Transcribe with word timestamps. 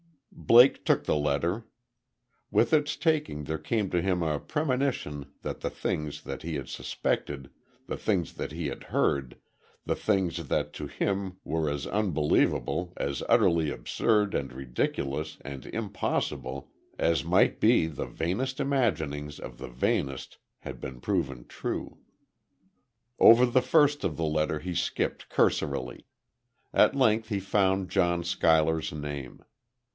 Blake 0.31 0.83
took 0.83 1.03
the 1.03 1.15
letter. 1.15 1.67
With 2.49 2.73
its 2.73 2.95
taking 2.95 3.43
there 3.43 3.59
came 3.59 3.91
to 3.91 4.01
him 4.01 4.23
a 4.23 4.39
premonition 4.39 5.27
that 5.43 5.61
the 5.61 5.69
things 5.69 6.23
that 6.23 6.41
he 6.41 6.55
had 6.55 6.67
suspected 6.67 7.51
the 7.85 7.95
things 7.97 8.33
that 8.33 8.51
he 8.51 8.67
had 8.67 8.85
heard 8.85 9.37
the 9.85 9.95
things 9.95 10.47
that 10.47 10.73
to 10.73 10.87
him 10.87 11.37
were 11.43 11.69
as 11.69 11.85
unbelievable, 11.85 12.91
as 12.97 13.21
utterly 13.29 13.69
absurd, 13.69 14.33
and 14.33 14.51
ridiculous, 14.53 15.37
and 15.41 15.67
impossible, 15.67 16.71
as 16.97 17.23
might 17.23 17.59
be 17.59 17.85
the 17.85 18.07
vainest 18.07 18.59
imaginings 18.59 19.39
of 19.39 19.59
the 19.59 19.69
vainest, 19.69 20.39
had 20.61 20.81
been 20.81 20.99
proven 20.99 21.45
true. 21.47 21.99
Over 23.19 23.45
the 23.45 23.61
first 23.61 24.03
of 24.03 24.17
the 24.17 24.25
letter, 24.25 24.57
he 24.57 24.73
skipped 24.73 25.29
cursorily.... 25.29 26.07
At 26.73 26.95
length 26.95 27.29
he 27.29 27.39
found 27.39 27.91
John 27.91 28.23
Schuyler's 28.23 28.91
name. 28.91 29.43